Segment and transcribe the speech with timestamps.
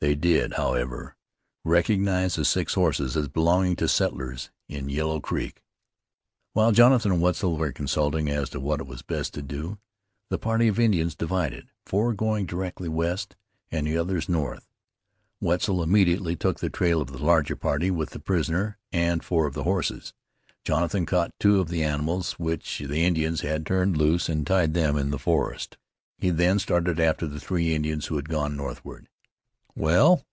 [0.00, 1.16] They did, however,
[1.64, 5.60] recognize the six horses as belonging to settlers in Yellow Creek.
[6.52, 9.76] While Jonathan and Wetzel were consulting as to what it was best to do,
[10.30, 13.34] the party of Indians divided, four going directly west,
[13.72, 14.68] and the others north.
[15.40, 19.54] Wetzel immediately took the trail of the larger party with the prisoner and four of
[19.54, 20.14] the horses.
[20.62, 24.96] Jonathan caught two of the animals which the Indians had turned loose, and tied them
[24.96, 25.76] in the forest.
[26.18, 29.08] He then started after the three Indians who had gone northward.
[29.80, 30.24] "Well?"